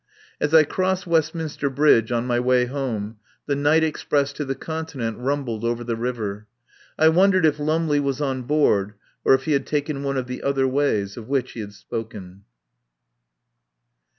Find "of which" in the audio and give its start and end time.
11.17-11.51